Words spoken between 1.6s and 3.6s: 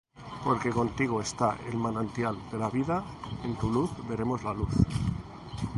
el manantial de la vida: En